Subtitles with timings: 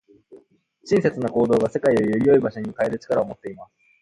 [0.85, 3.73] 親切な行動が、世界をより良い場所に変える力を持っています。